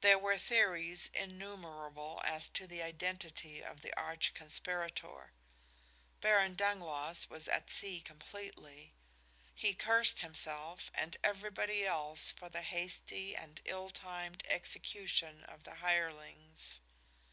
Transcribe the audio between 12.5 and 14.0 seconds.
hasty and ill